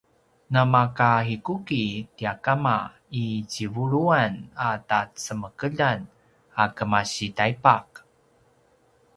[0.53, 1.83] namakahikuki
[2.17, 2.77] tia kama
[3.23, 4.33] i tjivuluan
[4.69, 5.99] a tacemekeljan
[6.61, 7.87] a kemasi taipaq